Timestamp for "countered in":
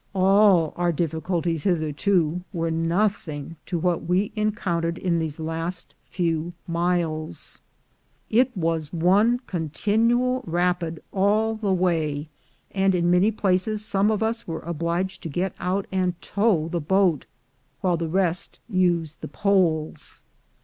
4.51-5.19